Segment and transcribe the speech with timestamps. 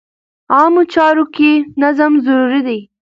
[0.55, 1.51] عامه چارو کې
[1.81, 2.79] نظم ضروري دی.